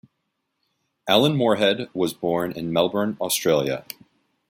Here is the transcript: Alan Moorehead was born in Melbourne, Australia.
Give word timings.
Alan 1.07 1.35
Moorehead 1.37 1.87
was 1.93 2.11
born 2.11 2.51
in 2.53 2.73
Melbourne, 2.73 3.17
Australia. 3.21 3.85